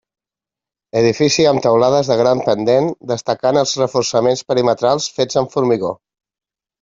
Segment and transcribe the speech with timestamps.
[1.01, 5.93] Edifici amb teulades de gran pendent, destacant els reforçaments perimetrals fets amb formigó.